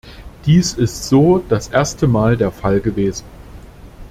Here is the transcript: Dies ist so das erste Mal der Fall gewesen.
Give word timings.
Dies 0.47 0.73
ist 0.73 1.03
so 1.09 1.37
das 1.47 1.67
erste 1.67 2.07
Mal 2.07 2.35
der 2.35 2.51
Fall 2.51 2.79
gewesen. 2.81 3.23